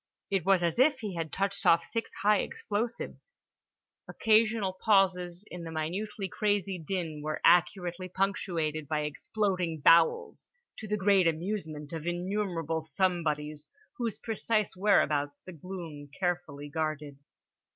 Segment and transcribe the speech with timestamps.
[0.31, 3.33] It was as if he had touched off six high explosives.
[4.09, 10.97] Occasional pauses in the minutely crazy din were accurately punctuated by exploding bowels; to the
[10.97, 13.69] great amusement of innumerable somebodies,
[13.99, 17.19] whose precise whereabouts the gloom carefully guarded.